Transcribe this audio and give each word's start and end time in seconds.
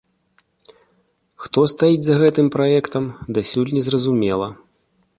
Хто 1.43 1.59
стаіць 1.75 2.01
за 2.09 2.15
гэтым 2.23 2.51
праектам, 2.57 3.03
дасюль 3.39 3.75
не 3.81 3.89
зразумела. 3.91 4.47